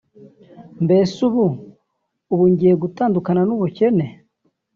[0.83, 1.45] mbese ubu
[2.33, 4.05] ubu ngiye gutandukana n’ubukene